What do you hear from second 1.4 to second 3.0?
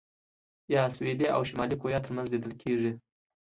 شمالي کوریا ترمنځ لیدل کېږي.